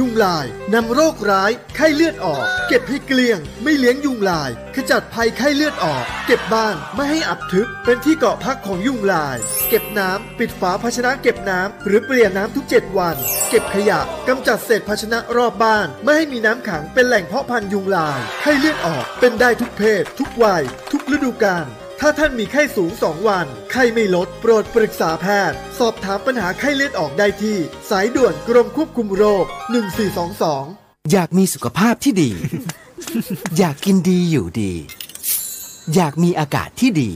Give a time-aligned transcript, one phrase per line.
[0.00, 9.36] ยุงลายนำโรคร้ายไข้เลือดออก เก็บให้เกลี้ยง ไม่เลี้ยงยุงลาย ขจัดภัยไข้เลือดออก เก็บบ้านไม่ให้อับทึบ เป็นที่เกาะพักของยุงลาย
[9.68, 13.16] เก็บน้ำปิดฝาภาชนะเก็บน้ำหรือเปลี่ยนน้ำทุก 7 วัน
[13.50, 20.62] เก็บขยะกำจัดเศษภาชนะรอบบ้าน ไม่ให้มีน้ำขังเป็นแหล่งเพาะพันธุ์ยุงลายไข้เลือดออกเป็นได้ทุกเพศ ทุกวัย
[20.92, 21.66] ทุกฤดูกาล
[22.02, 27.56] ถ้าท่านมีไข้สูง 2 วัน ไข้ไม่ลด โปรดปรึกษาแพทย์ สอบถามปัญหาไข้เลือดออกได้ที่
[27.90, 29.44] สายด่วนกรมควบคุมโรค
[30.28, 32.30] 1422 อยากมีสุขภาพที่ดี
[33.58, 34.72] อยากกินดีอยู่ดี
[35.94, 37.12] อยากมีอากาศที่ดี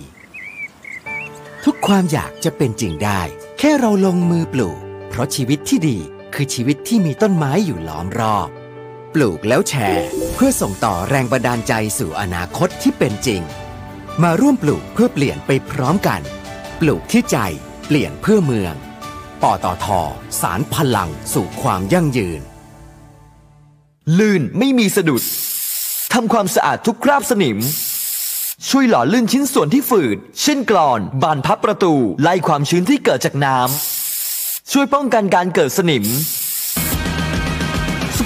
[1.64, 3.20] ทุกความอยากจะเป็นจริงได้
[3.58, 4.78] แค่เราลงมือปลูก
[5.08, 5.98] เพราะชีวิตที่ดี
[6.34, 8.48] คือชีวิตที่มีต้นไม้อยู่ล้อมรอบ
[9.14, 13.42] ปลูกแล้วแชร์ เพื่อส่งต่อแรงบันดาลใจสู่อนาคตที่เป็นจริง
[14.22, 16.20] มาร่วมปลูกเพื่อเปลี่ยนไปพร้อมกัน
[16.80, 17.36] ปลูกที่ใจ
[17.86, 18.74] เปลี่ยนเพื่อเมือง
[19.42, 19.86] ปตท
[20.40, 22.40] สารพลังสู่ความยั่งยืน
[24.18, 25.22] ลื่นไม่มีสะดุด
[26.12, 27.58] ทำความสะอาดทุกคราบสนิม
[28.68, 36.04] ช่วยหล่อลื่นชิ้นส่วนที่ฝืด เช่นกรอน บานพับประตู ไล่ความชื้นที่เกิดจากน้ำ ช่วยป้องกันการเกิดสนิม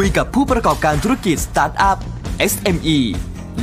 [0.00, 1.96] คุยกับผู้ประกอบการธุรกิจสตาร์ทอัพ
[2.52, 2.98] SME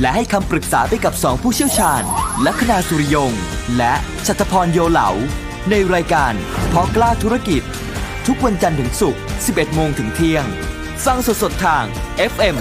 [0.00, 2.02] และให้คำปรึกษาไปกับ 2 ผู้เชี่ยวชาญ
[2.46, 3.32] ลัคนาสุริยง
[3.76, 3.94] และ
[4.26, 5.10] ชัตพรโยเหลา
[5.70, 6.32] ในรายการ
[6.72, 7.62] พอกล้าธุรกิจ
[8.26, 10.44] ทุกวันจันทร์ถึงศุกร์ 11 โมงถึงเที่ยง
[11.04, 11.84] ฟังสดๆทาง
[12.32, 12.54] FM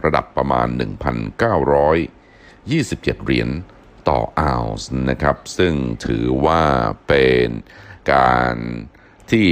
[0.04, 3.48] ระดับประมาณ 1,927 เหรียญ
[4.08, 5.74] ต่อออนซ์นะครับ ซึ่ง
[6.06, 6.62] ถือว่า
[7.08, 7.48] เป็น
[8.12, 8.54] การ
[9.30, 9.46] ที่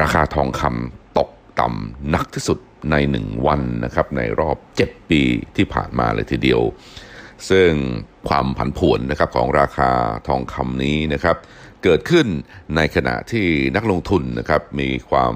[0.00, 2.58] ราคาทองคำตกต่ำนักที่สุด
[2.90, 5.22] ใน 1 วันนะครับ ในรอบ 7 ปี
[5.56, 6.60] ที่ผ่านมาเลยทีเดียว
[7.50, 7.70] ซึ่ง
[8.28, 9.90] ความผันผวนนะครับของราคา
[10.28, 11.36] ทองคำนี้นะครับ
[11.82, 12.26] เกิดขึ้น
[12.76, 15.34] ในขณะที่นักลงทุนนะครับมีความ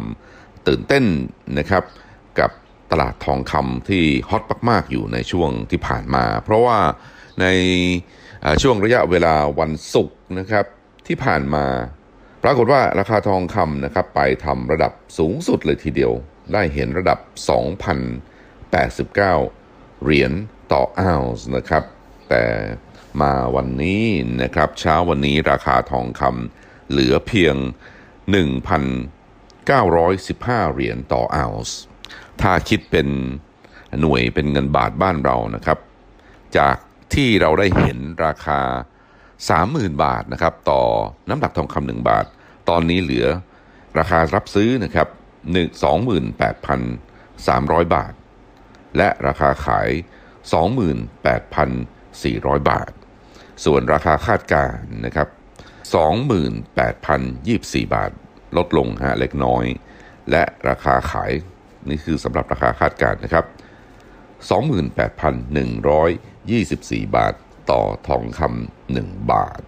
[0.68, 1.04] ตื่นเต้น
[1.58, 1.92] นะครับกับ
[2.94, 6.78] ตลาดทองคำที่ฮอตมากๆอยู่ในช่วงที่ผ่านมา เพราะว่า
[7.40, 7.46] ใน
[8.62, 10.64] ช่วงระยะเวลาวันศุกร์นะครับ
[11.06, 11.66] ที่ผ่านมา
[12.42, 16.12] ปรากฏว่าราคาทองคำนะครับไปทำระดับสูงสุดเลยทีเดียว
[16.52, 17.18] ได้เห็นระดับ
[17.96, 20.32] 2,089 เหรียญ
[20.72, 21.84] ต่อออนซ์นะครับ
[22.28, 22.44] แต่
[23.20, 24.04] มาวันนี้
[24.42, 27.56] นะครับเช้าวันนี้ราคาทองคำเหลือเพียง
[28.34, 31.80] 1,915 เหรียญต่อออนซ์
[32.42, 33.08] ถ้าคิดเป็น
[34.00, 35.78] หน่วยเป็นเงินบาทบ้านเรานะครับ
[36.58, 36.76] จาก
[37.14, 38.60] ที่เราได้เห็นราคา
[39.32, 40.82] 30,000 บาทนะครับต่อ
[41.28, 42.26] น้ำหนักทองคำหนึ่งบาท
[42.68, 43.26] ตอนนี้เหลือ
[43.98, 45.08] ราคารับซื้อนะครับ
[46.70, 48.12] 28,300บาท
[48.96, 49.88] และราคาขาย
[51.64, 52.90] 28,400บาท
[53.64, 55.28] ส่วนราคาคาดการณ์นะครับ
[56.86, 58.10] 28,024บาท
[58.56, 59.64] ลดลงฮะเล็กน้อย
[60.30, 61.32] และราคาขาย
[61.88, 63.44] นี่คือสำหรับราคาคาดการณ์นะครับ
[67.04, 67.34] 28,124 บาท
[67.70, 69.60] ต่อทองคำหนึ่งบาท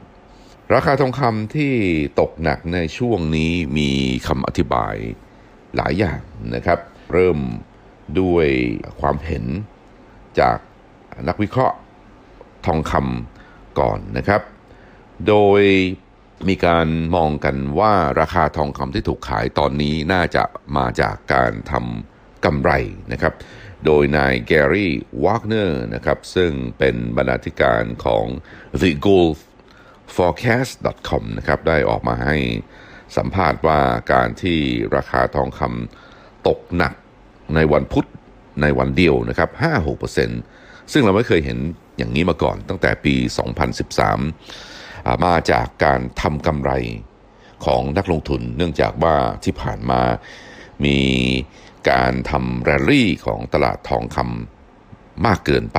[0.74, 1.72] ราคาทองคำที่
[2.20, 3.90] ตกหนักในช่วงนี้มี
[4.28, 4.94] คำอธิบาย
[5.76, 6.20] หลายอย่าง
[6.54, 6.78] นะครับ
[7.12, 7.38] เริ่ม
[8.20, 8.46] ด้วย
[9.00, 9.44] ความเห็น
[10.40, 10.58] จาก
[11.28, 11.76] นักวิเคราะห์
[12.66, 14.42] ทองคำก่อนนะครับ
[15.28, 15.62] โดย
[16.48, 20.44] มีการมองกันว่าราคาทองคำที่ถูกขายตอนนี้น่าจะ
[20.76, 22.70] มาจากการทำกำไร
[23.12, 23.34] นะครับ
[23.84, 24.92] โดยนายแกรี่
[25.24, 28.26] วากเนอร์นะครับซึ่งเป็นบรรณาธิการของ
[28.80, 29.36] The Gold
[30.16, 32.36] forecast.com นะครับได้ออกมาให้
[33.16, 33.80] สัมภาษณ์ว่า
[34.12, 34.58] การที่
[34.96, 36.94] ราคาทองคำตกหนัก
[37.54, 38.06] ในวันพุธ
[38.62, 39.50] ในวันเดียวนะครับ
[40.20, 41.58] 5-6%ซึ่งเราไม่เคยเห็น
[41.98, 43.14] อย่างนี้มาก่อนตั้งแต่ปี
[43.96, 44.75] 2013
[45.24, 46.72] มาจากการทำกำไร
[47.64, 49.14] ของนักลงทุน เนื่องจากว่า
[49.44, 50.02] ที่ผ่านมา
[50.84, 51.00] มี
[51.90, 55.78] การทำแรลลี่ของตลาดทองคำมากเกินไป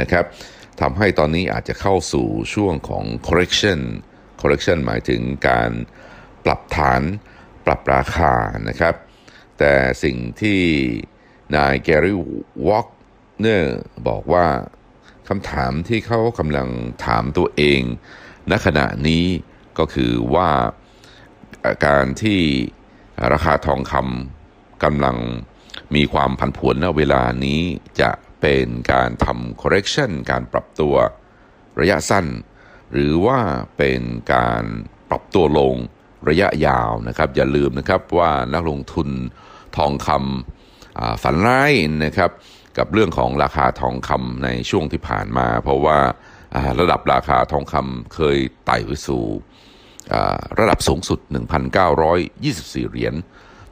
[0.00, 0.24] นะครับ
[0.80, 3.80] ทำให้ตอนนี้อาจจะเข้าสู่ช่วงของ correction
[4.40, 5.70] correction หมายถึงการ
[6.44, 7.02] ปรับฐาน
[7.66, 8.32] ปรับราคา
[8.68, 8.94] นะครับ
[9.58, 9.72] แต่
[10.04, 10.60] สิ่งที่
[11.56, 12.16] นายแกรี่
[12.66, 12.88] วอล์ก
[13.38, 13.78] เนอร์
[14.08, 14.46] บอกว่า
[15.28, 16.68] คำถามที่เขากำลัง
[17.04, 17.82] ถามตัวเอง
[18.50, 19.24] ณขณะนี้
[19.78, 20.50] ก็คือว่า
[21.86, 22.40] การที่
[23.32, 25.16] ราคาทองคำกำลัง
[25.94, 27.60] มีความผันผวนณเวลานี้
[28.00, 28.10] จะ
[28.40, 30.94] เป็นการทำ correction การปรับตัว
[31.80, 32.26] ระยะสั้น
[32.92, 33.38] หรือว่า
[33.76, 34.00] เป็น
[34.34, 34.64] การ
[35.10, 35.74] ปรับตัวลง
[36.28, 39.08] ระยะยาวนะครับ อย่าลืมนะครับว่านักลงทุน
[39.76, 41.72] ทองคำฝันร้าย
[42.04, 42.30] นะครับ
[42.78, 45.98] กับเรื่องของราคาทองคำในช่วงที่ผ่านมา เพราะว่า
[46.80, 49.24] ระดับราคาทองคำเคยไต่ไปสู่
[50.58, 51.20] ระดับสูงสุด
[51.84, 53.14] 1,924 เหรียญ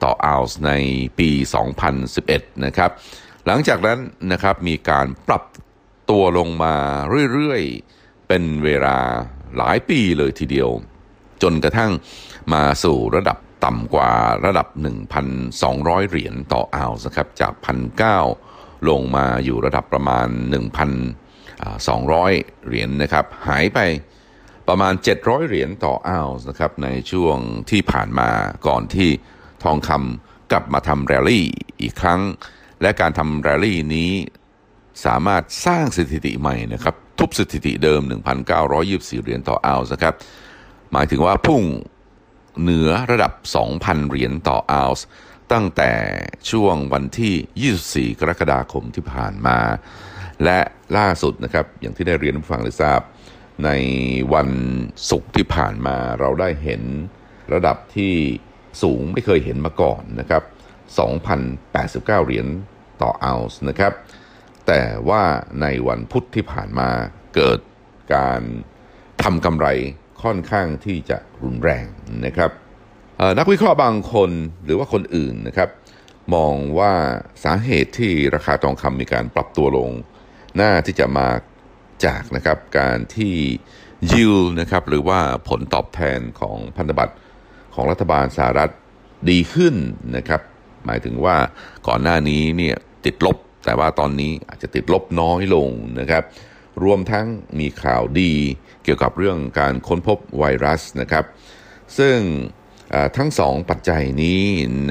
[0.03, 0.73] ต่อออนซ์ใน
[1.19, 1.31] ปี
[1.97, 2.91] 2011 นะครับ
[3.47, 3.99] หลังจากนั้น
[4.33, 5.43] นะครับมีการปรับ
[6.11, 6.75] ตัวลงมา
[7.33, 8.99] เรื่อยๆ เป็นเวลา
[9.57, 10.71] หลายปีเลยทีเดียว
[11.43, 11.91] จนกระทั่ง
[12.53, 14.13] มาสู่ระดับต่ำกว่า
[14.45, 14.69] ระดับ
[15.39, 17.53] 1,200 เหรียญต่อออนซ์นะครับ จาก
[18.21, 20.29] 1,900 ลงมาอยู่ระดับประมาณ
[20.81, 21.20] 1,000
[21.69, 23.79] 200 เหรียญนะครับ หายไป
[24.69, 27.39] ประมาณ 700 เหรียญต่อออนซ์นะครับในช่วง
[27.71, 28.31] ที่ผ่านมา
[28.67, 29.11] ก่อนที่
[29.65, 31.47] ทองคำกลับมาทำแรลลี่
[31.83, 32.21] อีกครั้ง
[32.83, 34.13] และการทำแรลลี่นี้
[35.05, 38.01] สามารถสร้างสถิติใหม่นะครับ ทุบสถิติเดิม
[38.63, 40.15] 1,924 เหรียญต่อออนซ์นะครับ
[40.93, 41.63] หมายถึงว่าพุ่ง
[42.61, 43.33] เหนือระดับ
[43.71, 45.07] 2,000 เหรียญต่อออนซ์
[45.53, 45.93] ตั้งแต่
[46.51, 49.59] ช่วงวันที่ 24 กรกฎาคมที่ผ่านมา
[50.45, 50.59] และ
[50.99, 53.01] ล่าสุดนะครับอย่างที่ได้เรียนผู้ฟังได้ทราบ
[53.65, 53.71] ใน
[54.35, 54.49] วัน
[55.11, 56.83] ศุกร์ที่ผ่านมาเราได้เห็น
[57.53, 58.15] ระดับที่
[58.83, 60.43] สูงไม่เคยเห็นมาก่อนนะครับ
[61.31, 62.47] 2,089 เหรียญ
[63.03, 63.93] ต่อออนซ์นะครับ
[64.67, 65.23] แต่ว่า
[65.63, 66.89] ในวันพุธที่ผ่านมา
[67.35, 67.59] เกิด
[68.15, 68.41] การ
[69.23, 69.67] ทำกำไร
[70.23, 71.87] ค่อนข้างที่จะรุนแรง
[72.27, 72.51] นะครับ
[73.39, 74.31] นักวิเคราะห์บางคน
[74.65, 75.69] หรือว่าคนอื่นนะครับ
[76.35, 76.93] มองว่า
[77.45, 79.91] สาเหตุที่ราคาทองคำมีการปรับตัวลง
[80.59, 81.29] น่าที่จะมา
[82.07, 83.35] จากนะครับการที่
[84.13, 87.15] ยิวนะครับหรือว่าผลตอบแทนของพันธบัตร
[87.75, 88.71] ของรัฐบาลสหรัฐ
[89.31, 89.75] ดีขึ้น
[90.17, 90.41] นะครับ
[90.87, 91.37] หมายถึงว่า
[91.89, 95.69] ก่อนหน้านี้เนี่ยติดลบ แต่ว่าตอนนี้อาจจะติดลบน้อยลง
[96.01, 96.23] นะครับ
[96.85, 97.27] รวมทั้ง
[97.59, 98.33] มีข่าวดี
[98.85, 101.25] เกี่ยวกับเรื่องการค้นพบไวรัสนะครับ
[101.99, 102.17] ซึ่ง
[103.17, 104.43] ทั้งสองปัจจัยนี้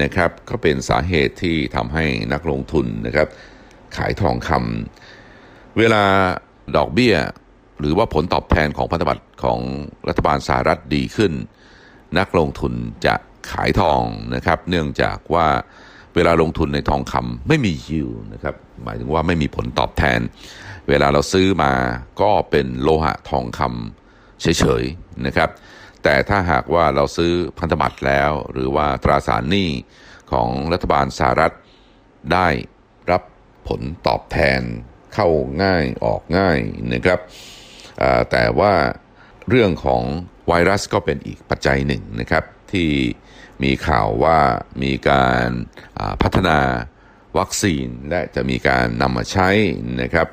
[0.02, 3.28] นะครับก็เป็นสาเหตุที่ทำให้นักลงทุนนะครับ
[3.96, 4.99] ขายทองคำ
[5.78, 6.04] เวลา
[6.76, 7.14] ดอกเบี้ย
[7.80, 9.60] หรือว่าผลตอบแทนของพันธบัตรของ
[10.08, 11.32] รัฐบาลสหรัฐดีขึ้น
[12.18, 12.72] นักลงทุน
[13.06, 13.14] จะ
[13.50, 14.02] ขายทอง
[14.34, 15.46] นะครับ เนื่องจากว่า
[16.14, 18.54] เวลาลงทุนในทองคำไม่มียิวนะครับ
[18.84, 20.20] หมายถึงว่าไม่มีผลตอบแทน
[20.88, 21.72] เวลาเราซื้อมา
[22.20, 25.50] ก็เป็นโลหะทองคำเฉยๆนะครับ
[26.02, 29.70] แต่ถ้าหากว่าเราซื้อพันธบัตรแล้ว หรือว่าตราสารหนี้
[30.32, 31.52] ของรัฐบาลสหรัฐ
[32.32, 32.48] ได้
[33.10, 33.22] รับ
[33.68, 34.60] ผลตอบแทน
[35.14, 35.28] เข้า
[35.62, 36.58] ง่ายออกง่าย
[36.94, 37.20] นะครับ
[38.30, 38.72] แต่ว่า
[39.48, 40.02] เรื่องของ
[40.48, 42.90] ไวรัสก็เป็นอีกปัจจัยหนึ่งนะครับ ที่
[43.62, 44.38] มีข่าวว่า
[44.82, 45.48] มีการ
[46.22, 46.58] พัฒนา
[47.38, 49.48] วัคซีนและจะมีการนำมาใช้
[50.02, 50.26] นะครับ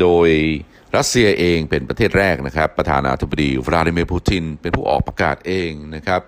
[0.00, 0.28] โดย
[0.96, 6.20] รัสเซียเองเป็นประเทศแรกนะครับ ประธานาธิบดีวลาดิเมียร์ปูติน เป็นผู้ออกประกาศเองนะครับ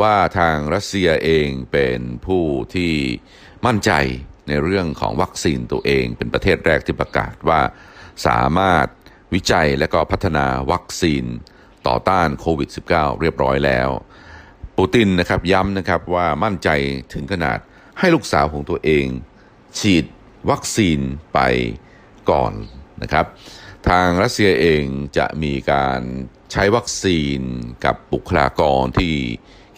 [0.00, 2.44] ว่าทางรัสเซียเองเป็นผู้
[2.74, 2.92] ที่
[3.66, 3.90] มั่นใจ
[4.50, 7.60] ในเรื่องของวัคซีนตัวเอง เป็นประเทศแรกที่ประกาศว่า
[8.26, 8.86] สามารถ
[9.34, 11.24] วิจัยและก็พัฒนาวัคซีน
[11.86, 13.88] ต่อต้านโควิด -19 เรียบร้อยแล้ว
[14.76, 16.68] ปูตินนะครับย้ำนะครับว่ามั่นใจ
[17.12, 17.58] ถึงขนาด
[17.98, 19.06] ให้ลูกสาวของตัวเอง
[19.78, 20.04] ฉีด
[20.50, 21.00] วัคซีน
[21.34, 21.40] ไป
[22.30, 22.52] ก่อน
[23.02, 23.26] นะครับ
[23.88, 24.82] ทางรัสเซียเอง
[25.18, 26.00] จะมีการ
[26.52, 27.40] ใช้วัคซีน
[27.84, 29.14] กับบุคลากรที่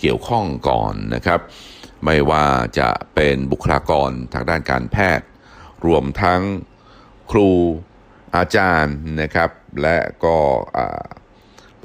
[0.01, 1.41] เกี่ยวข้องก่อนนะครับ
[2.05, 2.47] ไม่ว่า
[2.79, 5.27] จะเป็นบุคลากรทางด้านการแพทย์
[5.87, 6.43] รวมทั้ง
[7.31, 7.51] ครู
[8.37, 9.51] อาจารย์นะครับ
[9.83, 10.37] และก็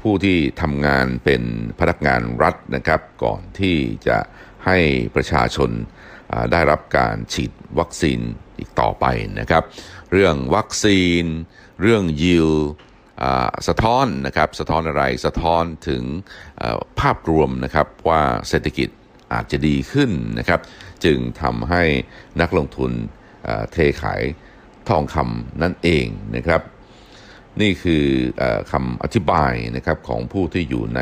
[0.01, 1.43] ผู้ที่ทำงานเป็น
[1.79, 4.17] พนักงานรัฐนะครับ ก่อนที่จะ
[4.65, 4.77] ให้
[5.15, 5.69] ประชาชน
[6.51, 8.19] ได้รับการฉีดวัคซีน
[8.59, 9.05] อีกต่อไป
[9.39, 9.63] นะครับ
[10.11, 11.23] เรื่องวัคซีน
[11.81, 12.49] เรื่องยิว
[13.67, 16.03] สะท้อนนะครับ สะท้อนอะไร สะท้อนถึง
[16.99, 18.89] ภาพรวมนะครับว่าเศรษฐกิจ
[19.33, 20.59] อาจจะดีขึ้นนะครับ
[21.03, 21.83] จึงทำให้
[22.41, 22.91] นักลงทุน
[23.71, 24.21] เทขาย
[24.89, 26.05] ทองคำนั่นเอง
[26.35, 26.61] นะครับ
[27.61, 28.03] นี่คือ
[28.41, 31.01] อคำอธิบายนะครับของผู้ที่อยู่ใน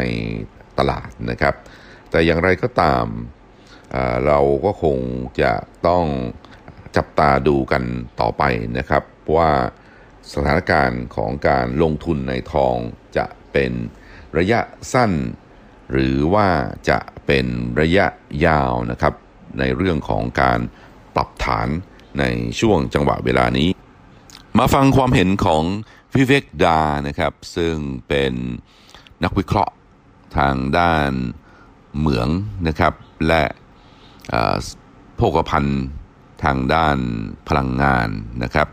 [0.80, 1.56] ตลาดนะครับ
[2.10, 3.06] แต่อย่างไรก็ตาม
[4.26, 4.98] เราก็คง
[5.42, 5.54] จะ
[5.88, 6.06] ต้อง
[6.98, 7.84] จับตาดูกัน
[8.22, 8.44] ต่อไป
[8.78, 9.04] นะครับ
[9.36, 9.52] ว่า
[10.34, 12.76] สถานการณ์ของการลงทุนในทอง
[13.18, 13.72] จะเป็น
[14.38, 14.60] ระยะ
[14.94, 15.12] สั้น
[15.92, 16.48] หรือว่า
[16.90, 17.46] จะเป็น
[17.82, 18.06] ระยะ
[18.46, 19.14] ยาวนะครับ
[19.60, 20.60] ในเรื่องของการ
[21.16, 21.68] ปรับฐาน
[22.20, 22.24] ใน
[22.60, 23.70] ช่วงจังหวะเวลานี้
[24.60, 25.64] มาฟังความเห็นของ
[26.16, 27.76] วิเวกดานะครับ ซึ่ง
[28.08, 28.34] เป็น
[29.24, 29.74] นักวิเคราะห์
[30.38, 31.12] ทางด้าน
[31.98, 32.30] เหมือง
[32.68, 32.94] นะครับ
[33.28, 33.44] และ
[35.16, 35.82] โภคภัณฑ์
[36.44, 36.98] ทางด้าน
[37.48, 38.10] พลังงาน
[38.44, 38.68] นะครับ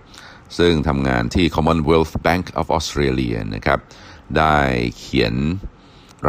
[0.59, 3.81] ซึ่งทำงานที่ Commonwealth Bank of Australia นะครับ
[4.39, 4.57] ได้
[4.99, 5.35] เขียน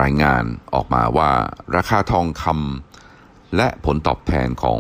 [0.01, 1.31] รายงานออกมาว่า
[1.75, 4.79] ราคาทองคำและผลตอบแทนของ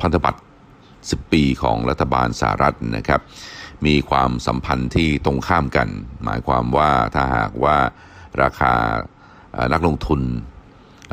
[0.00, 0.40] พันธบัตร
[0.86, 3.20] 10 ปีของรัฐบาลสหรัฐนะครับ
[3.86, 5.88] มีความสัมพันธ์ที่ตรงข้ามกัน
[6.24, 7.76] หมายความว่าถ้าหากว่า
[8.42, 8.72] ราคา
[9.72, 10.20] นักลงทุน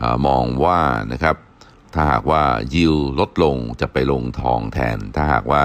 [0.01, 0.79] อมองว่า
[1.11, 1.35] นะครับ
[1.93, 2.43] ถ้าหากว่า
[2.75, 5.63] ยิวลดลงจะไปลงทองแทน ถ้าหากว่า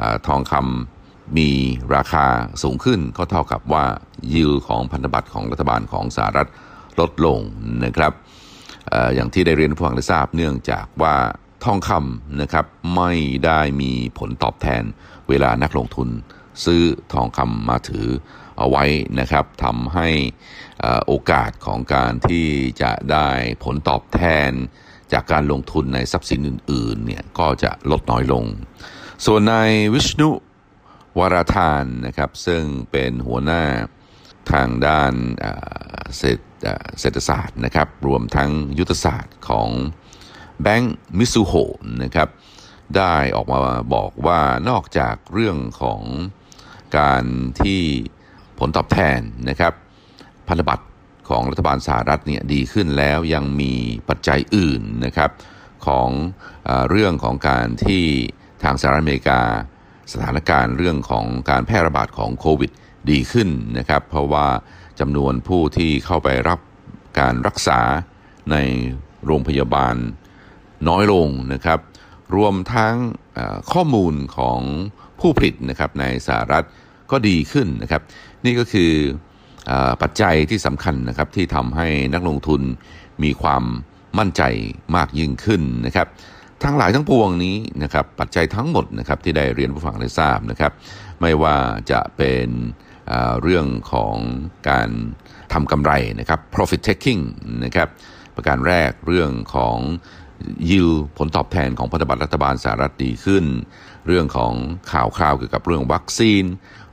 [0.00, 1.50] อทองคำมี
[1.94, 2.26] ราคา
[2.62, 3.84] สูงขึ้นก็เท่ากับว่า
[4.34, 6.48] ยิวของพันธบัตรของรัฐบาลของสหรัฐ
[7.00, 7.40] ลดลง
[7.84, 8.12] นะครับ
[9.14, 11.16] อย่างที่ได้เรียนผู้ฟังได้ทราบเนื่องจากว่า
[11.64, 13.12] ทองคำนะครับไม่
[13.46, 14.82] ได้มีผลตอบแทน
[15.28, 16.08] เวลานักลงทุน
[16.64, 16.82] ซื้อ
[17.12, 18.06] ทองคำมาถือ
[18.58, 18.84] เอาไว้
[19.20, 20.08] นะครับทำให้
[21.06, 22.48] โอกาสของการที่
[22.82, 23.28] จะได้
[23.64, 24.50] ผลตอบแทน
[25.12, 28.44] จากการลงทุนในทรัพย์สินอื่นๆเนี่ยก็จะลดน้อยลง
[29.24, 30.30] ส่วนนายวิชนุ
[31.18, 33.62] วราธานนะครับซึ่งเป็นหัวหน้า
[34.52, 35.52] ทางด้านเอ่
[35.98, 36.53] อเศรษฐ
[37.00, 39.68] เศรษฐศาสตร์นะครับ รวมทั้งยุทธศาสตร์ของ
[40.62, 41.52] แบงก์มิซูโฮ
[42.02, 42.28] นะครับ
[42.96, 43.58] ได้ออกมา
[43.94, 46.02] บอกว่านอกจากเรื่องของ
[46.98, 47.24] การ
[47.62, 47.80] ที่
[48.58, 49.72] ผลตอบแทนนะครับ
[50.48, 50.86] พันธบัตร
[51.28, 53.72] ของรัฐบาลสหรัฐเนี่ยดีขึ้นแล้วยังมี
[54.08, 55.30] ปัจจัยอื่นนะครับ
[55.86, 56.08] ของ
[56.68, 58.04] อเรื่องของการที่
[58.62, 59.40] ทางสหรัฐอเมริกา
[60.12, 62.70] สถานการณ์เรื่องของการแพร่ระบาดของโควิด
[63.10, 64.46] ดีขึ้นนะครับ เพราะว่า
[65.00, 66.60] จำนวนผู้ที่เข้าไปรับ
[67.18, 67.80] การรักษา
[68.50, 68.56] ใน
[69.26, 69.94] โรงพยาบาล
[70.88, 71.80] น้อยลงนะครับ
[72.36, 72.94] รวมทั้ง
[73.72, 74.60] ข้อมูลของ
[75.20, 76.64] ผู้ผลิตนะครับในสหรัฐ
[77.10, 78.02] ก็ดีขึ้นนะครับ
[78.44, 78.92] นี่ก็คือ
[79.66, 82.60] เออปัจจัยที่สำคัญนะครับที่ทำให้นักลงทุน
[83.22, 83.64] มีความ
[84.18, 84.42] มั่นใจ
[84.96, 86.08] มากยิ่งขึ้นนะครับ
[86.64, 90.72] ทั้งหลายทั้งปวงนี้นะครับปัจจัยทั้งหมดนะครับที่ได้เรียนผู้ฟังได้ทราบนะครับ
[91.20, 91.56] ไม่ว่า
[91.90, 92.48] จะเป็น
[93.42, 94.16] เรื่องของ
[94.70, 94.88] การ
[95.52, 97.22] ทำกำไรนะครับ profit taking
[97.64, 97.88] นะครับ
[98.34, 99.78] ประการแรกเรื่องของ
[100.70, 103.44] ยิวผลตอบแทนของพันธบัตรรัฐบาลสหรัฐดีขึ้น
[104.06, 104.54] เรื่องของ
[104.92, 106.44] ข่าวคราวเกี่ยวกับเรื่องวัคซีน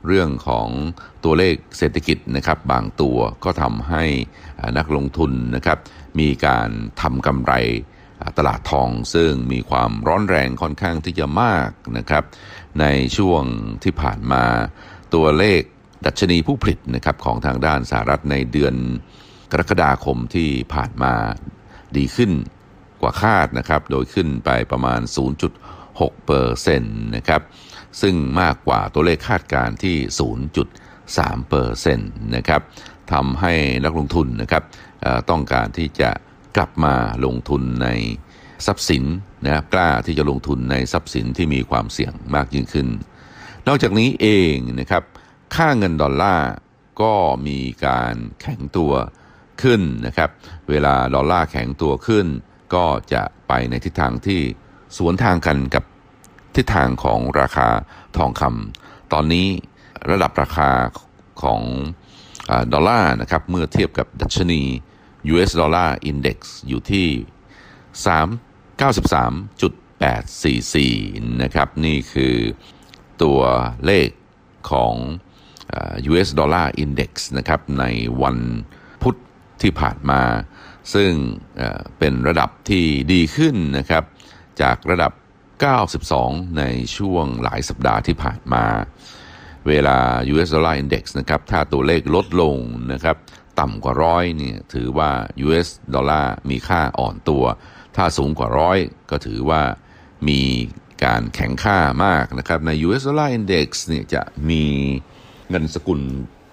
[0.06, 0.68] เรื่องของ
[1.24, 4.04] ตัวเลขเศรษฐกิจนะครับ บางตัวก็ทำให้
[4.78, 5.78] นักลงทุนนะครับ
[6.20, 6.68] มีการ
[7.02, 7.52] ทำกำไร
[8.38, 12.24] ตลาดทองซึ่งมีความร้อนแรงค่อนข้างที่จะมากนะครับ
[12.80, 12.84] ใน
[13.16, 13.42] ช่วง
[13.84, 14.44] ที่ผ่านมา
[15.14, 15.62] ตัวเลข
[16.06, 18.74] ดัชนีผู้ผลิตนะครับของทางด้านสหรัฐในเดือน
[19.52, 21.14] กรกฎาคมที่ผ่านมา
[21.96, 22.30] ดีขึ้น
[23.02, 25.00] กว่าคาดนะครับ โดยขึ้นไปประมาณ
[25.64, 27.42] 0.6เปอร์เซ็นต์นะครับ
[28.00, 29.96] ซึ่งมากกว่าตัวเลขคาดการณ์ที่
[30.72, 32.62] 0.3เปอร์เซ็นต์นะครับ
[33.12, 33.52] ทำให้
[33.84, 34.62] นักลงทุนนะครับ
[35.30, 36.10] ต้องการที่จะ
[36.56, 36.94] กลับมา
[37.24, 37.88] ลงทุนใน
[38.66, 39.04] ทรัพย์สิน
[39.44, 42.88] นะครับกล้าที่จะลงทุนในทรัพย์สินที่มีความเสี่ยงมากยิ่งขึ้น
[43.68, 45.02] นอกจากนี้เองนะครับ
[45.54, 46.50] ค่าเงินดอลลาร์
[47.02, 47.14] ก็
[47.46, 48.92] มีการแข็งตัว
[49.62, 50.30] ขึ้นนะครับ
[50.68, 52.26] เวลาดอลลาร์แข็งตัวขึ้น
[52.74, 54.40] ก็จะไปในทิศทางที่
[54.96, 55.84] สวนทางกันกับ
[56.56, 57.68] ทิศทางของราคา
[58.16, 59.48] ทองคำตอนนี้
[60.10, 60.70] ระดับราคา
[61.42, 61.60] ของ
[62.50, 64.62] อดอลลาร์นะครับเมื่อเทียบกับดัชนี
[65.32, 67.08] US Dollar Index อยู่ที่
[70.92, 72.36] 393.844 นะครับ นี่คือ
[73.22, 73.40] ตัว
[73.84, 74.08] เลข
[74.70, 74.94] ของ
[76.10, 77.84] US Dollar Index นะครับใน
[78.22, 78.38] วัน
[79.02, 79.16] พุธ
[79.62, 80.22] ที่ผ่านมา
[80.94, 81.12] ซึ่ง
[81.58, 84.04] เอ่อเป็นระดับที่ดีขึ้นนะครับ
[84.62, 85.12] จากระดับ
[85.82, 86.64] 92 ใน
[86.96, 88.64] ช่วงหลายสัปดาห์ที่ผ่านมา
[89.68, 89.98] เวลา
[90.32, 92.56] US Dollar Index นะครับ ถ้าตัวเลขลดลง
[92.92, 93.16] นะครับ
[93.60, 95.10] ต่ำกว่าร้อยเนี่ยถือว่า
[95.46, 97.44] US ดอลลาร์มีค่าอ่อนตัว
[97.96, 98.78] ถ้าสูงกว่าร้อย
[99.10, 99.62] ก็ถือว่า
[100.28, 100.42] มี
[101.04, 104.64] การแข็งค่ามากนะครับ ใน US Dollar Index เนี่ยจะมี
[105.50, 106.00] เงินสกุล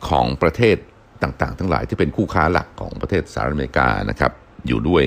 [0.10, 0.78] ของประเทศ
[1.24, 4.32] ต่างๆ ทั้งหลายที่เป็นคู่ค้าหลักของประเทศสหรัฐอเมริกานะครับ
[4.68, 5.04] อยู่ด้วย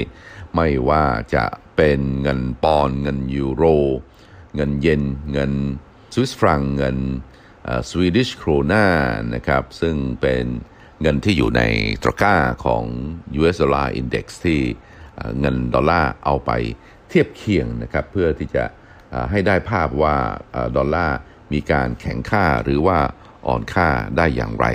[0.55, 1.45] ไม่ว่าจะ
[1.77, 3.65] เป็นเงินปอนด์เงินยูโร
[4.57, 5.53] เงินเยนเงิน
[6.15, 6.99] สวิสฟรังก์เงิน
[7.89, 8.87] สวีดิชโครนา
[9.35, 10.45] นะครับ ซึ่งเป็น
[11.03, 11.62] เงินที่อยู่ใน
[12.03, 12.85] ตะกร้าของ
[13.41, 14.61] US Dollar Index ที่
[15.41, 16.51] เงินดอลลาร์เอาไป
[17.09, 18.65] เทียบเคียงนะครับ เพื่อที่จะ
[19.31, 20.17] ให้ได้ภาพว่า
[20.77, 21.19] ดอลลาร์
[21.53, 22.99] มีการแข็งค่าหรือว่า
[23.47, 24.67] อ่อนค่าได้อย่างไร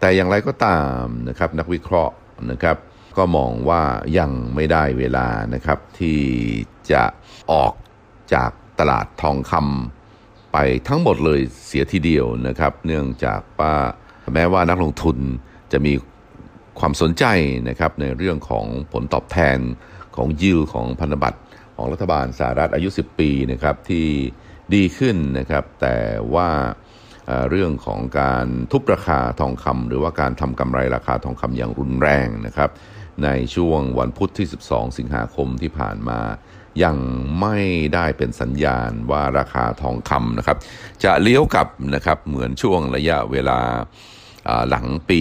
[0.00, 2.14] แต่อย่างไรก็ตามนะครับนักวิเคราะห์
[2.50, 2.76] นะครับ
[3.16, 3.82] ก็มองว่า
[4.18, 6.20] ยังไม่ได้เวลานะครับที่
[6.92, 7.02] จะ
[7.52, 7.72] ออก
[8.34, 8.50] จาก
[8.80, 13.74] ตลาดทองคำไปทั้งหมดเลยเสียทีเดียวนะครับ เนื่องจากว่า
[14.34, 15.18] แม้ว่านักลงทุน
[15.72, 15.92] จะมี
[16.80, 17.24] ความสนใจ
[17.68, 19.58] นะครับในเรื่องของผลตอบแทน
[20.16, 21.40] ของยิวของพันธบัตร
[21.76, 24.06] ของรัฐบาลสหรัฐอายุ 10 ปีนะครับที่
[24.74, 25.96] ดีขึ้นนะครับ แต่
[26.34, 26.50] ว่า
[27.50, 32.70] เรื่องของการทุบราคาทองคำหรือว่าการทำกำไรราคาทองคำอย่างรุนแรงนะครับ
[33.24, 36.20] ในช่วงวันพุธที่ 12 สิงหาคมที่ผ่านมา
[36.84, 36.96] ยัง
[37.40, 37.58] ไม่
[37.94, 40.58] ได้เป็นสัญญาณว่าราคาทองคำนะครับ
[41.04, 43.60] จะเลี้ยวกลับนะครับเหมือนช่วงระยะเวลา
[44.68, 45.20] หลังปี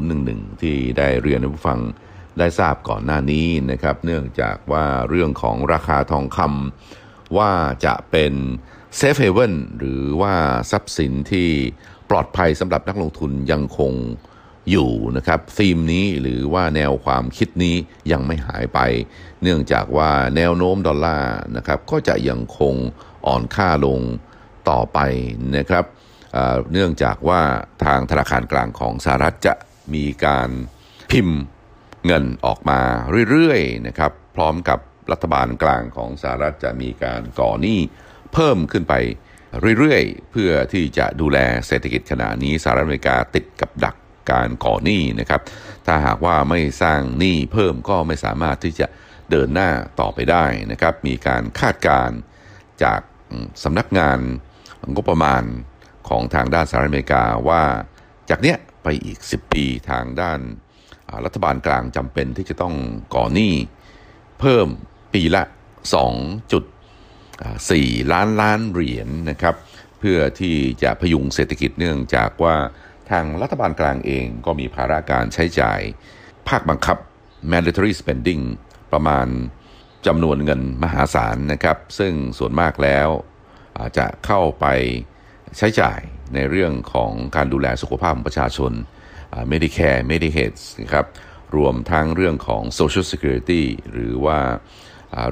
[0.00, 1.80] 2011 ที่ได้เรียนให้ผู้ฟัง
[2.38, 7.52] ได้ทราบก่อนหน้านี้นะครับ เนื่องจากว่าเรื่องของราคาทองคำว่า
[7.84, 8.34] จะเป็น
[8.96, 10.34] เซฟเฮเว่นหรือว่า
[10.70, 11.48] ทรัพย์สินที่
[12.10, 13.92] ปลอดภัยสำหรับนักลงทุนยังคง
[14.70, 17.76] อยู่นะครับธีมนี้หรือว่าแนวความคิดนี้
[18.12, 18.80] ยังไม่หายไป
[19.42, 22.74] เนื่องจากว่าแนวโน้มดอลลาร์นะครับก็จะยังคง
[23.26, 24.00] อ่อนค่าลง
[24.70, 24.98] ต่อไป
[25.56, 25.84] นะครับ
[26.32, 27.40] เอ่อเนื่องจากว่า
[27.84, 29.54] ทางธนาคารกลางของสหรัฐจะ
[29.94, 30.50] มีการ
[31.10, 31.40] พิมพ์
[32.06, 32.80] เงินออกมา
[33.30, 34.78] เรื่อยๆนะครับพร้อมกับ
[35.12, 37.80] รัฐบาลกลางของสหรัฐจะมีการก่อหนี้
[38.38, 38.94] เพิ่มขึ้นไป
[39.78, 43.96] เรื่อยๆ เพื่อที่จะดูแลเศรษฐกิจขณะนี้สหรัฐอเมริกาติดกับดัก
[44.30, 45.40] การก่อหนี้นะครับ
[45.86, 48.86] ถ้าหากว่าไม่สร้างหนี้เพิ่มก็ไม่สามารถที่จะ
[49.30, 49.70] เดินหน้า
[50.00, 52.18] ต่อไปได้นะครับ มีการคาดการณ์
[52.82, 53.00] จาก
[53.62, 54.18] สำนักงาน
[54.94, 55.42] งบประมาณ
[56.08, 57.62] ของทางด้านสหรัฐอเมริกาว่า
[58.30, 60.40] จากเนี้ยไปอีก 10 ปีทางด้าน
[61.24, 62.74] รัฐบาลกลางจำเป็นที่จะต้อง
[63.14, 63.52] ก่อหนี้
[64.40, 64.66] เพิ่ม
[65.14, 65.42] ปีละ
[65.92, 66.50] 2.
[67.44, 69.54] 4 ล้านล้านเหรียญนะครับ
[69.98, 72.56] เพื่อที่จะพยุงเศรษฐกิจเนื่องจากว่า
[73.10, 75.80] ทางรัฐบาลกลางเองก็มีภาระการใช้จ่าย
[76.48, 76.98] ภาคบังคับ
[77.50, 78.42] mandatory spending
[78.92, 79.26] ประมาณ
[80.06, 83.08] จำนวนเงินมหาศาลนะครับ ซึ่งส่วนมากแล้ว
[83.98, 84.66] จะเข้าไป
[85.58, 86.00] ใช้จ่าย
[86.34, 88.72] ในเรื่องของการดูแลสุขภาพของประชาชน
[89.52, 91.06] Medicare Medicaid นะครับ
[91.56, 94.38] รวมทั้งเรื่องของ Social Security หรือว่า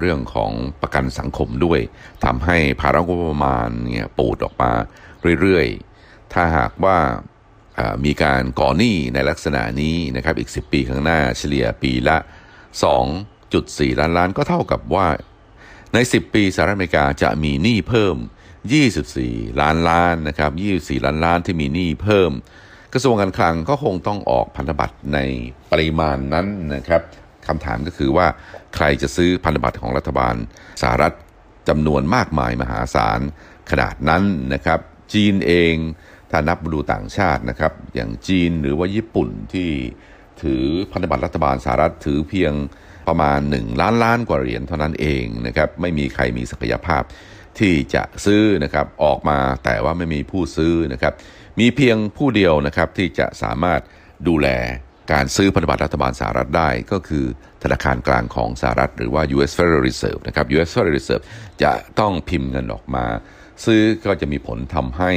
[0.00, 1.80] เรื่องของประกันสังคมด้วย
[2.24, 4.72] ทำให้ภาระงบประมาณเนี่ยปูดออกมา
[5.40, 6.98] เรื่อยๆ ถ้าหากว่า
[7.78, 12.16] อ่ามีการก่อหนี้ในลักษณะนี้นะครับอีก 10 ปีข้างหน้าเฉลี่ยปีละ
[13.28, 15.06] 2.4 ล้านล้านก็เท่ากับว่า
[15.92, 18.16] ใน 10 ปีสหรัฐอเมริกาจะมีหนี้เพิ่ม
[18.88, 22.30] 24 ล้านล้านนะครับ24 ล้านล้านที่มีหนี้เพิ่ม
[22.92, 25.18] กระทรวงการคลังก็คงต้องออกพันธบัตรใน
[25.70, 27.02] ปริมาณนั้นนะครับ
[27.48, 28.26] คำถามก็คือว่า
[28.74, 30.34] ใครจะซื้อพันธบัตรของรัฐบาล
[30.82, 31.12] สหรัฐ
[31.68, 33.20] จำนวนมากมายมหาศาล
[33.70, 34.22] ขนาดนั้น
[34.54, 34.80] นะครับ
[35.12, 35.74] จีนเอง
[36.30, 39.70] ถ้านับดูต่างชาตินะครับ อย่างจีนหรือว่าญี่ปุ่นที่
[40.42, 42.52] ถือพันธบัตรรัฐบาลสหรัฐถือเพียง
[43.08, 47.02] ประมาณ 1 ล้านล้านกว่าเหรียญเท่านั้นเองนะครับไม่มีใครมีศักยภาพ
[47.58, 51.14] ที่จะซื้อนะครับออกมาแต่ว่าไม่มีผู้ซื้อนะครับ
[51.60, 53.80] มีเพียงผู้เดียวนะครับที่จะสามารถ
[54.28, 54.48] ดูแล
[55.12, 57.24] การซื้อพันธบัตรรัฐบาลสหรัฐได้ก็คือ
[57.62, 61.24] ธนาคารกลางของสหรัฐ หรือว่า US Federal Reserve นะครับ US Federal Reserve
[61.62, 63.04] จะต้องพิมพ์เงินออกมา
[63.64, 65.10] ซื้อก็จะมีผลทำให้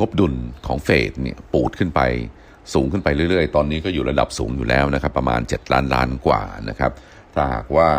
[0.00, 0.34] งบดุล
[0.66, 2.00] ของเฟดเนี่ยปูดขึ้นไป
[2.74, 6.92] สูงขึ้นไปเรื่อยๆ ตอนนี้ก็อยู่ระดับสูงอยู่แล้วนะครับ ประมาณ 7 ล้านล้านกว่านะครับ
[7.34, 7.90] ถ้าหากว่า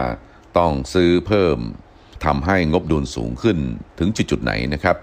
[0.57, 1.57] ต้องซื้อเพิ่ม
[2.25, 3.57] ทำให้งบดุลสูงขึ้น
[3.99, 4.95] ถึงจุดๆไหนนะครับ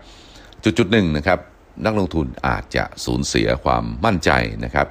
[0.64, 1.38] จุดจุดๆหนึ่งนะครับ
[1.84, 4.30] นักลงทุนอาจจะสูญเสียความมั่นใจ
[4.64, 4.86] นะครับ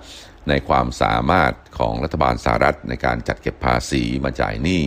[0.50, 4.82] ในความสามารถของรัฐบาลสหรัฐในการจัดเก็บภาษีมาจ่ายหนี้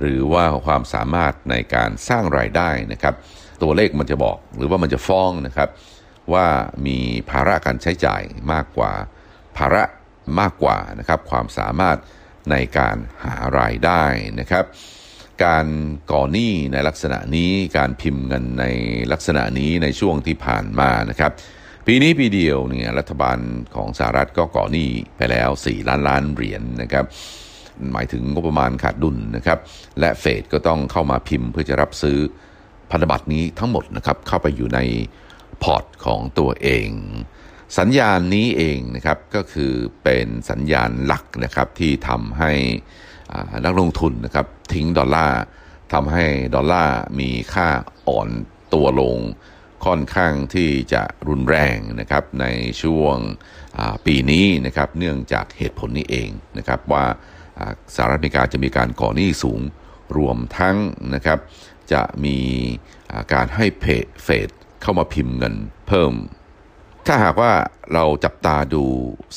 [0.00, 3.14] หรือว่าความสามารถในการสร้างรายได้นะครับ
[3.62, 5.68] ตัวเลขมันจะบอกหรือว่ามันจะฟ้องนะครับ
[6.32, 6.46] ว่า
[6.86, 6.98] มี
[7.30, 8.92] ภาระการใช้จ่ายมากกว่า
[9.56, 9.82] ภาระ
[10.40, 11.98] มากกว่านะครับความสามารถ
[12.50, 14.04] ในการหารายได้
[14.40, 14.64] นะครับ
[15.44, 15.66] การ
[16.12, 18.66] ก่อหนี้ในลักษณะนี้การพิมพ์เงินใน
[19.12, 21.32] ลักษณะนี้ในช่วงที่ผ่านมานะครับ
[21.86, 23.38] ปีนี้ปีเดียวเนี่ยรัฐบาล
[23.74, 27.04] ของสหรัฐก็ก่อหนี้ไปแล้ว 4 ล้านล้านเหรียญนะครับ
[27.92, 29.58] หมายถึงงบประมาณขาดดุลนะครับ
[30.00, 32.18] และเฟดก็ต้องเข้ามาพิมพ์เพื่อจะรับซื้อ
[32.90, 34.80] พันธบัตรนี้ทั้งหมดนะครับ เข้าไปอยู่ใน
[35.62, 36.88] พอร์ตของตัวเอง
[37.78, 39.72] สัญญาณนี้เองนะครับก็คือ
[40.04, 42.52] เป็นสัญญาณหลักนะครับที่ทำให้
[43.64, 45.40] นักลงทุนนะครับทิ้งดอลลาร์
[45.92, 47.68] ทำให้ดอลลาร์มีค่า
[48.08, 48.28] อ่อน
[48.74, 49.18] ตัวลง
[49.86, 52.46] ค่อนข้างที่จะรุนแรงนะครับใน
[52.82, 53.16] ช่วง
[54.06, 57.04] ปีนี้นะครับเนื่องจากเหตุผลนี้เองนะครับว่า
[57.94, 59.60] สหรัฐอเมริกาจะมีการก่อหนี้สูง
[60.16, 60.76] รวมทั้ง
[61.14, 61.38] นะครับ
[61.92, 62.38] จะมี
[63.32, 63.84] การให้เพ
[64.22, 64.48] เฟด
[64.82, 65.54] เข้ามาพิมพ์เงิน
[65.88, 66.12] เพิ่ม
[67.06, 67.52] ถ้าหากว่า
[67.94, 68.84] เราจับตาดู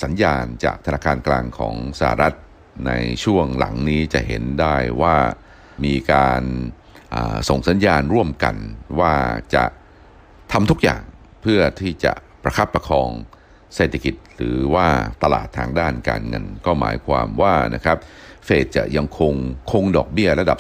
[0.04, 2.36] สัญญาณจากธนาคารกลางของสหรัฐ
[2.88, 2.92] ใน
[3.24, 5.18] ช่วงหลังนี้จะเห็นได้ว่า
[5.86, 6.44] มีการ
[7.50, 8.56] ส่งสัญญาณร่วมกัน
[9.00, 9.16] ว่า
[9.56, 9.66] จะ
[10.54, 11.02] ทำทุกอย่าง
[11.42, 12.14] เพื่อที่จะ
[12.44, 13.10] ประคับประคอง
[13.76, 14.88] เศรษฐกิจหรือว่า
[15.24, 17.98] ตลาดทางด้านการเงิน ก็หมายความว่านะครับ
[18.46, 19.34] เฟดจะยังคง
[19.72, 20.60] คงดอกเบี้ยระดับ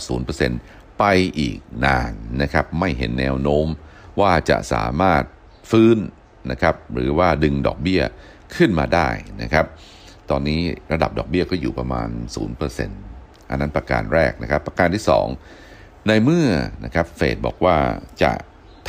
[0.49, 1.03] 0%ไป
[1.39, 3.67] อีกนานนะครับไม่เห็นแนวโน้ม
[4.21, 5.23] ว่าจะสามารถ
[5.71, 5.97] ฟื้น
[6.51, 8.01] นะครับหรือว่าดึงดอกเบี้ย
[8.55, 9.09] ขึ้นมาได้
[9.41, 9.65] นะครับ
[10.29, 10.61] ตอนนี้
[10.93, 12.09] ระดับดอกเบี้ยก็อยู่ประมาณ
[12.79, 15.03] 0%อันนั้นประการแรกนะครับ ประการที่
[15.55, 16.47] 2 ในเมื่อ
[16.85, 17.77] นะครับเฟดบอกว่า
[18.23, 18.31] จะ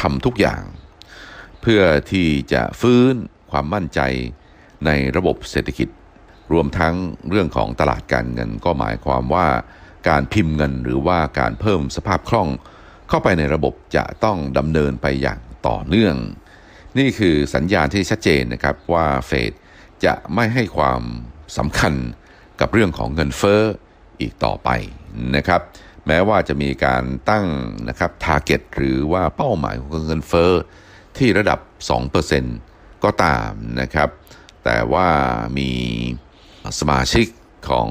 [0.00, 0.62] ทำทุกอย่าง
[1.66, 3.14] เพื่อที่จะฟื้น
[3.50, 4.00] ความมั่นใจ
[4.86, 5.88] ในระบบเศรษฐกิจ
[6.52, 6.94] รวมทั้ง
[7.30, 9.48] เรื่องของตลาดการเงินก็หมายความว่า
[10.08, 12.48] การพิมพ์เงินหรือว่าการเพิ่มสภาพคล่อง
[13.08, 16.14] เข้าไปในระบบจะต้องดำเนินไปอย่างต่อเนื่อง
[16.98, 19.52] นี่คือสัญญาณที่ชัดเจนนะครับว่าเฟด
[20.04, 21.02] จะไม่ให้ความ
[21.58, 21.94] สำคัญ
[22.60, 23.62] กับเรื่องของเงินเฟ้อ
[24.20, 24.70] อีกต่อไป
[25.36, 25.60] นะครับ
[26.06, 27.46] แม้ว่าจะมีการตั้ง
[27.88, 30.52] นะครับ target หรือว่าเป้าหมายของเงินเฟ้อ
[31.18, 31.58] ที่ระดับ
[32.32, 33.50] 2%ก็ตาม
[33.80, 34.08] นะครับ
[34.64, 35.08] แต่ว่า
[35.58, 35.70] มี
[36.80, 37.26] สมาชิก
[37.68, 37.88] ของ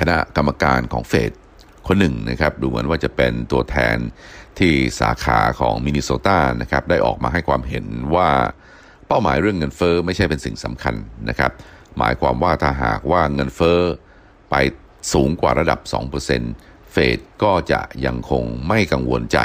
[0.00, 1.32] คณะกรรมการของเฟด
[1.86, 3.96] คนหนึ่งนะครับ ดูเหมือนว่าจะเป็นตัวแทน
[4.58, 8.30] ที่สาขาของมินนิโซตานะครับ ได้ออกมาให้ความเห็นว่า
[9.06, 10.94] เป้าหมายเรื่องเงินเฟ้อไม่ใช่เป็นสิ่งสำคัญ
[11.28, 11.52] นะครับ
[11.98, 13.80] หมายความว่าถ้าหากว่าเงินเฟ้อ
[14.50, 14.54] ไป
[15.12, 15.80] สูงกว่าระดับ
[16.36, 19.38] 2%เฟดก็จะยังคงไม่กังวลใจ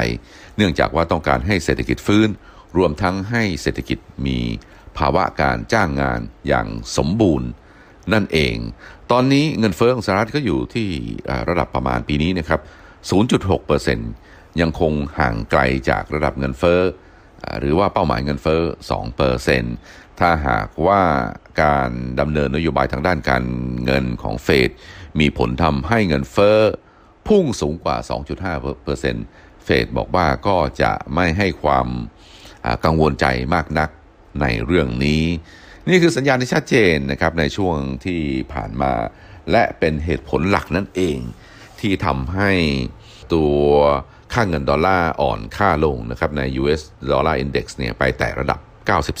[0.56, 2.28] เนื่องจากว่าต้องการให้เศรษฐกิจฟื้น
[2.76, 4.38] รวมทั้งให้เศรษฐกิจมี
[4.98, 7.48] ภาวะการจ้างงานอย่างสมบูรณ์
[8.12, 8.56] นั่นเอง
[9.12, 10.88] ตอนนี้เงินเฟ้อของสหรัฐก็อยู่ที่
[11.48, 12.60] ระดับประมาณปีนี้นะครับ
[13.40, 15.60] 0.6%ยังคงห่างไกล
[15.90, 16.80] จากระดับเงินเฟ้อ
[17.60, 18.60] หรือว่าเป้าหมายเงินเฟ้อ
[19.40, 21.02] 2%ถ้าหากว่า
[21.62, 23.44] การดำเนินนโยบายทางด้านการ
[23.84, 24.70] เงินของเฟด
[25.20, 26.58] มีผลทำให้เงินเฟ้อ
[27.28, 27.96] พุ่งสูงกว่า
[28.60, 31.86] 2.5%เฟดบอกว่าก็จะไม่ให้ความ
[32.84, 33.90] กังวลใจมากนัก
[34.40, 35.22] ในเรื่องนี้
[35.88, 38.20] นี่คือสัญญาณที่ชัดเจนนะครับในช่วงที่
[38.52, 38.92] ผ่านมา
[39.50, 41.18] และเป็นเหตุผลหลักนั่นเอง
[41.80, 42.50] ที่ทำให้
[43.34, 43.56] ตัว
[44.32, 48.60] ค่าเงินดอลลาร์อ่อนค่าลงนะครับใน US Dollar Index เนี่ยไปแตะระดับ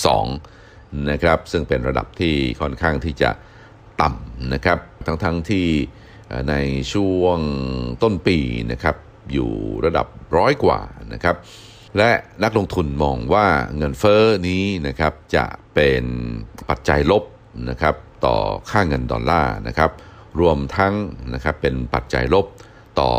[0.04, 3.30] 92 นะครับ ซึ่งเป็นระดับที่ค่อนข้างที่จะ
[4.02, 5.66] ต่ำนะครับ ทั้งๆทที่
[6.28, 6.54] เอ่ใน
[6.94, 7.38] ช่วง
[8.02, 8.38] ต้นปี
[8.72, 8.96] นะครับ
[9.32, 9.52] อยู่
[9.84, 10.80] ระดับร้อยกว่า
[11.12, 11.36] นะครับ
[11.98, 12.10] และ
[12.42, 16.04] นักลงทุนมองว่าเงินเฟ้อนี้นะครับจะเป็น
[16.68, 17.24] ปัจจัยลบ
[17.70, 17.94] นะครับ
[18.26, 18.36] ต่อ
[18.70, 19.90] ค่าเงินดอลลาร์นะครับ
[20.40, 20.94] รวมทั้ง
[21.34, 22.46] นะครับเป็นปัจจัยลบ
[23.00, 23.10] ต่อ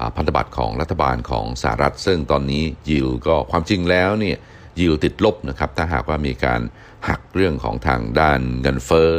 [0.00, 4.36] อพันธบัตรของรัฐบาลของสหรัฐ ซึ่งตอนนี้ยิวก็ความจริงแล้วเนี่ย
[4.80, 6.60] ยิวติดลบนะครับถ้าหากว่ามีการ
[7.08, 9.10] หักเรื่องของทางด้านเงินเฟ้อ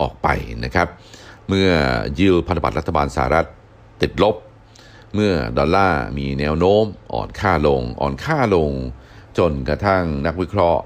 [0.00, 0.28] ออกไป
[0.64, 0.88] นะครับ
[1.48, 1.68] เมื่อ
[2.18, 3.46] ยิวพันธบัตรรัฐบาลสหรัฐ
[4.02, 4.36] ติดลบ
[5.14, 8.70] เมื่อดอลลาร์มีแนวโน้มอ่อนค่าลง อ่อนค่าลง
[9.38, 10.82] จนกระทั่งนักวิเคราะห์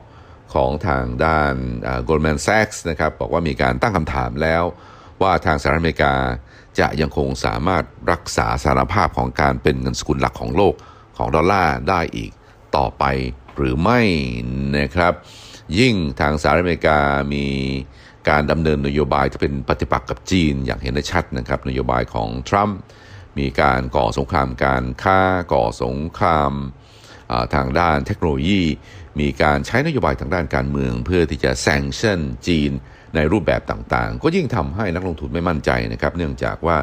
[0.55, 1.55] ของทางด้าน
[2.09, 4.63] Goldman Sachs นะครับบอกว่ามีการตั้งคำถามแล้ว
[5.23, 6.15] ว่าทางสหรัฐอเมริกา
[6.81, 10.75] จะยังคงสามารถรักษาสารภาพของการเป็นเงินสกุลหลักของโลก
[11.17, 12.31] ของดอลลาร์ได้อีก
[12.77, 13.05] ต่อไป
[13.57, 14.01] หรือไม่
[14.79, 15.13] นะครับ
[15.79, 16.99] ยิ่งทางสหรัฐอเมริกา
[17.35, 17.47] มี
[18.29, 22.79] การดำเนินนโยบายที่เป็นปฏิปักษ์กับจีนอย่างเห็นได้ชัดนะครับ นโยบายของทรัมป์
[23.39, 25.21] มีการก่อสงครามการค้า
[25.53, 26.53] ก่อสงคราม
[27.55, 28.63] ทางด้านเทคโนโลยี
[29.21, 32.71] มีการใช้นโยบายทางด้านการเมือง เพื่อที่จะ sanction จีน
[33.15, 36.77] ในรูปแบบต่างๆ ก็ยิ่งทำให้นักลงทุนไม่มั่นใจนะครับ เนื่องจากว่า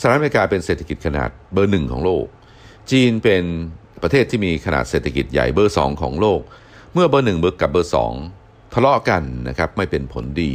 [0.00, 2.24] สหรัฐอเมริกาเป็นเศรษฐกิจขนาดเบอร์หนึ่งของโลก
[2.90, 3.44] จีนเป็น
[4.02, 6.40] ประเทศที่มีขนาดเศรษฐกิจใหญ่เบอร์สองของโลก
[6.92, 8.12] เมื่อเบอร์หนึ่งเบอร์กับเบอร์สอง
[8.74, 10.52] ทะเลาะกันนะครับไม่เป็นผลดี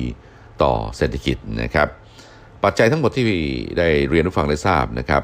[0.63, 1.87] ต่อเศรษฐกิจนะครับ
[2.65, 3.25] ปัจจัยทั้งหมดที่
[3.79, 5.23] ได้เรียนผู้ฟังได้ทราบนะครับ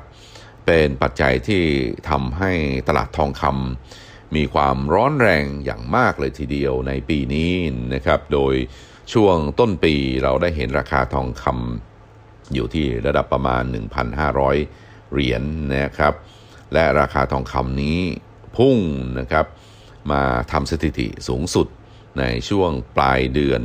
[0.65, 1.63] เป็นปัจจัยที่
[2.09, 2.51] ทำให้
[2.87, 7.53] ตลาดทองคำมีความร้อนแรงอย่างมากเลยทีเดียวในปีนี้
[7.93, 8.53] นะครับ โดย
[9.13, 13.63] ช่วงต้นปีเราได้เห็นราคาทองคำอยู่ที่ระดับประมาณ
[14.37, 15.43] 1,500 เหรียญ
[15.75, 16.13] นะครับ
[16.73, 17.99] และราคาทองคำนี้
[18.57, 18.77] พุ่ง
[19.19, 19.45] นะครับ
[20.11, 21.67] มาทำสถิติสูงสุด
[22.19, 23.61] ในช่วงปลายเดือน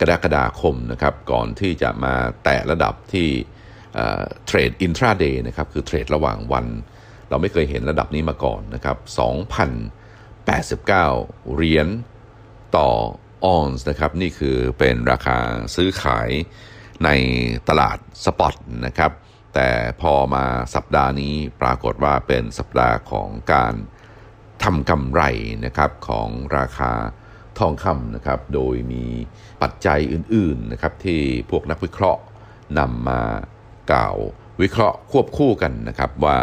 [0.00, 3.28] กรกฎาคมนะครับก่อนที่จะมาแตะระดับที่
[4.46, 6.66] trade intraday นะครับคือ trade ระหว่างวัน
[7.28, 8.96] เราไม่เคยเห็นระดับนี้มาก่อนนะครับ
[10.64, 11.88] 2,089 เหรียญ
[12.76, 12.88] ต่อ
[13.44, 15.38] ออนซ์นะครับนี่คือเป็นราคา
[15.74, 16.30] ซื้อขาย
[17.04, 17.08] ใน
[17.68, 18.54] ตลาด spot
[18.86, 19.12] นะครับ
[19.54, 23.74] แต่พอมาสัปดาห์นี้ปรากฏว่าเป็นสัปดาห์ของการ
[24.64, 25.22] ทำกำไร
[25.64, 26.28] นะครับของ
[26.58, 26.92] ราคา
[27.58, 29.04] ทองคำนะครับ โดยมี
[29.62, 32.22] ปัจจัยอื่นๆนะครับที่พวกนักวิเคราะห์
[32.78, 33.22] นำมา
[33.92, 34.16] กล่าว
[34.62, 36.38] วิเคราะห์ควบคู่กันนะครับว่า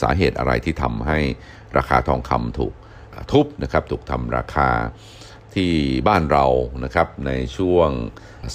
[0.00, 1.18] สาเหตุอะไรที่ทำให้
[1.76, 2.74] ราคาทองคำถูก
[3.32, 4.70] ทุบนะครับถูกทำราคา
[5.54, 5.72] ที่
[6.08, 6.46] บ้านเรา
[6.84, 7.90] นะครับในช่วง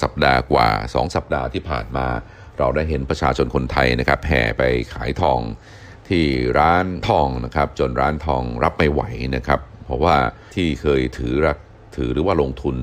[0.01, 2.07] สัปดาห์กว่า 2 สัปดาห์ที่ผ่านมา
[2.57, 5.39] เราได้เห็นประชาชนคนไทยนะครับแห่ไปขายทอง
[6.09, 6.25] ที่
[6.59, 9.01] ร้านทองนะครับจนร้านทองรับไม่ไหว
[9.35, 10.15] นะครับ เพราะว่า
[10.55, 11.57] ที่เคยถือรัก
[11.97, 12.75] ถือหรือว่าลงทุน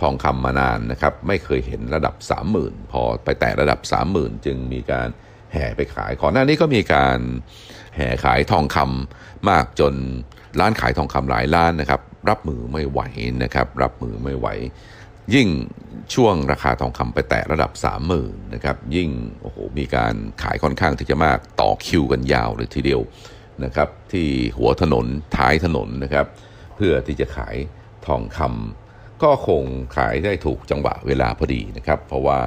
[0.00, 2.14] ทองคำมานานนะครับ ไม่เคยเห็นระดับ
[2.54, 3.80] 30,000 พอไปแตะระดับ
[4.12, 5.08] 30,000 จึงมีการ
[5.52, 7.18] แห่ไปขายก่อนหน้านี้ก็มีการ
[7.96, 9.94] แห่ขายทองคำมากจน
[10.60, 12.00] ร้านขายทองคำหลายร้านนะครับ
[12.30, 13.00] รับมือไม่ไหว
[13.44, 14.48] นะครับ รับมือไม่ไหว
[15.34, 15.48] ยิ่ง
[16.14, 17.72] ช่วงราคาทองคำไปแตะระดับ
[18.12, 19.08] 30,000นะครับ ยิ่ง
[19.40, 23.00] โอ้โหมีการขายค่อนข้างที่จะมากต่อคิวกันยาวเลยทีเดียว
[23.64, 26.26] นะครับ ที่หัวถนนท้ายถนนนะครับ
[26.76, 27.56] เพื่อที่จะขาย
[28.08, 29.64] ทองคำก็คง
[29.96, 32.40] ขายได้ถูกจังหวะเวลาพอดีนะครับ เพราะว่า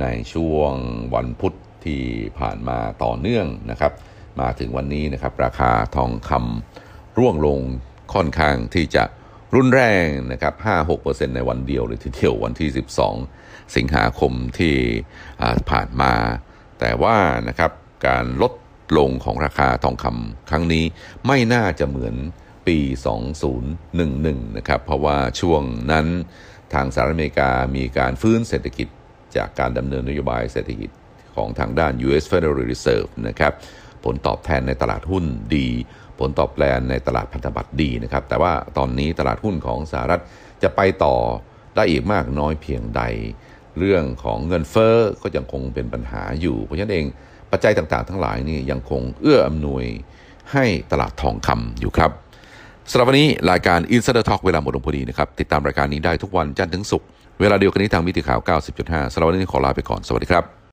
[0.00, 0.72] ในช่วง
[1.14, 2.02] วันพุธที่
[2.38, 3.92] ผ่านมาต่อเนื่องนะครับ
[4.40, 7.60] มาถึงวันนี้นะครับ ราคาทองคำร่วงลง
[8.14, 9.04] ค่อนข้างที่จะ
[9.54, 10.54] รุนแรงนะครับ
[10.94, 12.68] 5-6%ในวันเดียวเลยทีเดียววันที่
[13.18, 14.74] 12 สิงหาคมที่
[15.70, 16.14] ผ่านมา
[16.80, 17.16] แต่ว่า
[17.48, 17.72] นะครับ
[18.06, 18.52] การลด
[18.98, 20.84] ลงของราคาทองคำครั้งนี้
[21.26, 22.14] ไม่น่าจะเหมือน
[22.70, 22.80] ปี
[23.48, 26.06] 2011 นะครับ เพราะว่าช่วงนั้น
[26.74, 28.88] ทางสหรัฐอเมริกามีการฟื้นเศรษฐกิจ
[29.36, 30.90] จากการดำเนินนโยบายเศรษฐกิจ
[31.36, 33.52] ของทางด้าน US Federal Reserve นะครับ
[34.04, 35.24] ผลตอบแทนในตลาดหุ้น
[35.56, 35.68] ดี
[36.18, 40.22] ผลตอบแทนในตลาดพันธบัตรดีนะครับ แต่ว่าตอนนี้ตลาดหุ้นของสหรัฐ
[40.62, 41.16] จะไปต่อ
[41.76, 43.02] ได้อีกมากน้อยเพียงใด
[43.78, 47.06] เรื่องของเงินเฟอ้อก็ยังคงเป็นปัญหาอยู่ เพราะฉะนั้นเอง
[47.50, 49.84] ปัจจัยต่างๆ ทั้งหลายนี่ยังคงเอื้ออำนวย
[50.52, 52.12] ให้ตลาดทองคำอยู่ครับ
[52.92, 57.06] สำหรับวันนี้รายการ Insider Talk เวลาหมดลงพอดีนะครับ ติดตามรายการนี้ได้ทุกวันจันทร์ถึงศุกร์
[57.40, 58.40] เวลาเดียวกันนี้ทางมิติข่าว
[58.76, 60.59] 90.5สำหรับวันนี้ขอลาไปก่อน สวัสดีครับ